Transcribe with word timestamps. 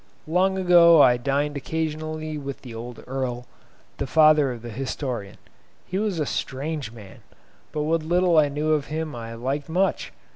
Long 0.25 0.57
ago 0.57 0.99
I 0.99 1.17
dined 1.17 1.55
occasionally 1.57 2.35
with 2.35 2.63
the 2.63 2.73
old 2.73 3.03
Earl, 3.05 3.45
the 3.97 4.07
father 4.07 4.51
of 4.51 4.63
the 4.63 4.71
historian; 4.71 5.37
he 5.85 5.99
was 5.99 6.19
a 6.19 6.25
strange 6.25 6.91
man, 6.91 7.19
but 7.71 7.83
what 7.83 8.01
little 8.01 8.35
I 8.35 8.49
knew 8.49 8.71
of 8.71 8.87
him 8.87 9.15
I 9.15 9.35
liked 9.35 9.69
much. 9.69 10.11